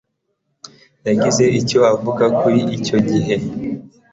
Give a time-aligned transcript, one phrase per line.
[1.07, 3.35] yagize icyo avuga kuri icyo gihe